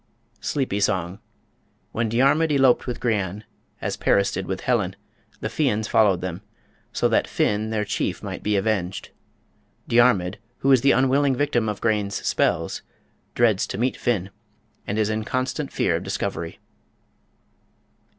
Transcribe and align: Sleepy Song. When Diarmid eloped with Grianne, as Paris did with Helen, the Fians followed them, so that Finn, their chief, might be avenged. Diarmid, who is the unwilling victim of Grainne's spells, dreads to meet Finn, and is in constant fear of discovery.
Sleepy 0.39 0.79
Song. 0.79 1.19
When 1.91 2.09
Diarmid 2.09 2.51
eloped 2.51 2.87
with 2.87 2.99
Grianne, 2.99 3.43
as 3.83 3.97
Paris 3.97 4.31
did 4.31 4.47
with 4.47 4.61
Helen, 4.61 4.95
the 5.41 5.47
Fians 5.47 5.87
followed 5.87 6.21
them, 6.21 6.41
so 6.91 7.07
that 7.07 7.27
Finn, 7.27 7.69
their 7.69 7.85
chief, 7.85 8.23
might 8.23 8.41
be 8.41 8.55
avenged. 8.55 9.11
Diarmid, 9.87 10.39
who 10.57 10.71
is 10.71 10.81
the 10.81 10.91
unwilling 10.91 11.35
victim 11.35 11.69
of 11.69 11.81
Grainne's 11.81 12.15
spells, 12.25 12.81
dreads 13.35 13.67
to 13.67 13.77
meet 13.77 13.95
Finn, 13.95 14.31
and 14.87 14.97
is 14.97 15.11
in 15.11 15.23
constant 15.23 15.71
fear 15.71 15.97
of 15.97 16.01
discovery. 16.03 16.57